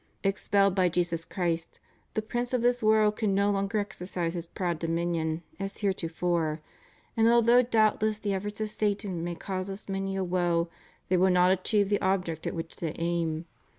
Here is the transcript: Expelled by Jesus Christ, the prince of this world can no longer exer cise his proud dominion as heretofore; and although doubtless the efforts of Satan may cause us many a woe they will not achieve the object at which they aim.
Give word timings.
Expelled 0.23 0.73
by 0.73 0.89
Jesus 0.89 1.23
Christ, 1.25 1.79
the 2.15 2.23
prince 2.23 2.53
of 2.55 2.63
this 2.63 2.81
world 2.81 3.17
can 3.17 3.35
no 3.35 3.51
longer 3.51 3.85
exer 3.85 4.07
cise 4.09 4.33
his 4.33 4.47
proud 4.47 4.79
dominion 4.79 5.43
as 5.59 5.77
heretofore; 5.77 6.59
and 7.15 7.27
although 7.29 7.61
doubtless 7.61 8.17
the 8.17 8.33
efforts 8.33 8.59
of 8.59 8.71
Satan 8.71 9.23
may 9.23 9.35
cause 9.35 9.69
us 9.69 9.87
many 9.87 10.15
a 10.15 10.23
woe 10.23 10.69
they 11.09 11.17
will 11.17 11.29
not 11.29 11.51
achieve 11.51 11.89
the 11.89 12.01
object 12.01 12.47
at 12.47 12.55
which 12.55 12.77
they 12.77 12.95
aim. 12.97 13.45